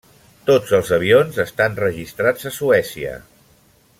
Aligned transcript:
Tots 0.45 0.71
els 0.77 0.87
avions 0.97 1.37
estan 1.43 1.77
registrats 1.83 2.49
a 2.51 2.55
Suècia. 2.59 3.15